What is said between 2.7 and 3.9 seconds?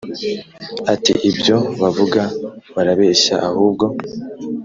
barabeshya ahubwo